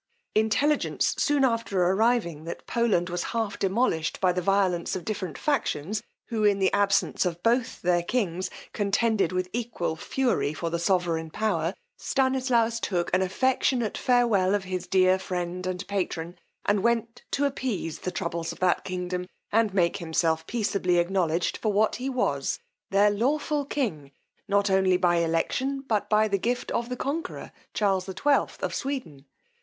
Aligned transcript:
Intelligence 0.33 1.13
soon 1.19 1.43
after 1.45 1.83
arriving 1.83 2.45
that 2.45 2.65
Poland 2.65 3.07
was 3.07 3.21
half 3.37 3.59
demolished 3.59 4.19
by 4.19 4.31
the 4.33 4.41
violence 4.41 4.95
of 4.95 5.05
different 5.05 5.37
factions, 5.37 6.01
who, 6.29 6.43
in 6.43 6.57
the 6.57 6.73
absence 6.73 7.23
of 7.23 7.43
both 7.43 7.83
their 7.83 8.01
kings, 8.01 8.49
contended 8.73 9.31
with 9.31 9.47
equal 9.53 9.95
fury 9.95 10.55
for 10.55 10.71
the 10.71 10.79
sovereign 10.79 11.29
power, 11.29 11.75
Stanislaus 11.97 12.79
took 12.79 13.13
an 13.13 13.21
affectionate 13.21 13.95
farewell 13.95 14.55
of 14.55 14.63
his 14.63 14.87
dear 14.87 15.19
friend 15.19 15.67
and 15.67 15.87
patron, 15.87 16.35
and 16.65 16.81
went 16.81 17.21
to 17.29 17.45
appease 17.45 17.99
the 17.99 18.09
troubles 18.09 18.51
of 18.51 18.57
that 18.59 18.83
kingdom, 18.83 19.27
and 19.51 19.71
make 19.71 19.97
himself 19.97 20.47
peaceably 20.47 20.97
acknowledged 20.97 21.57
for 21.57 21.71
what 21.71 21.97
he 21.97 22.09
was, 22.09 22.57
their 22.89 23.11
lawful 23.11 23.65
king, 23.65 24.11
not 24.47 24.67
only 24.67 24.97
by 24.97 25.17
election, 25.17 25.79
but 25.81 26.09
by 26.09 26.27
the 26.27 26.39
gift 26.39 26.71
of 26.71 26.89
the 26.89 26.97
conqueror, 26.97 27.51
Charles 27.75 28.05
XII. 28.05 28.63
of 28.63 28.73
Sweden. 28.73 29.25